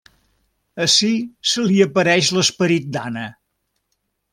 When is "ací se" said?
0.85-1.67